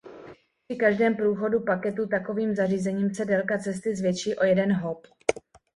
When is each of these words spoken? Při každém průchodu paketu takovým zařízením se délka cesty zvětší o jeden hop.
Při 0.67 0.77
každém 0.77 1.15
průchodu 1.15 1.59
paketu 1.59 2.07
takovým 2.07 2.55
zařízením 2.55 3.15
se 3.15 3.25
délka 3.25 3.57
cesty 3.57 3.95
zvětší 3.95 4.35
o 4.35 4.43
jeden 4.45 4.73
hop. 4.73 5.07